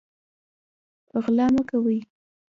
[1.23, 1.97] غلا مه کوئ